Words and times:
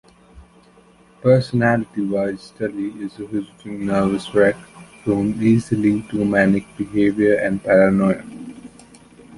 Personality-wise, 1.21 2.53
Telly 2.57 2.87
is 3.03 3.19
a 3.19 3.27
fidgeting, 3.27 3.85
nervous 3.85 4.33
wreck, 4.33 4.55
prone 5.03 5.39
easily 5.39 6.01
to 6.09 6.25
manic 6.25 6.65
behavior 6.75 7.35
and 7.35 7.63
paranoia. 7.63 8.23